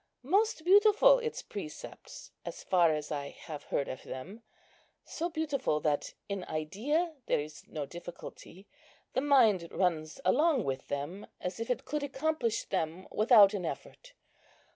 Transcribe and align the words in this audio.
Most 0.23 0.63
beautiful 0.65 1.19
its 1.19 1.43
precepts, 1.43 2.31
as 2.43 2.63
far 2.63 2.91
as 2.91 3.11
I 3.11 3.29
have 3.29 3.65
heard 3.65 3.87
of 3.87 4.01
them; 4.01 4.41
so 5.05 5.29
beautiful, 5.29 5.79
that 5.81 6.15
in 6.27 6.43
idea 6.45 7.13
there 7.27 7.39
is 7.39 7.67
no 7.67 7.85
difficulty. 7.85 8.65
The 9.13 9.21
mind 9.21 9.67
runs 9.71 10.19
along 10.25 10.63
with 10.63 10.87
them, 10.87 11.27
as 11.39 11.59
if 11.59 11.69
it 11.69 11.85
could 11.85 12.01
accomplish 12.01 12.63
them 12.63 13.07
without 13.11 13.53
an 13.53 13.63
effort. 13.63 14.13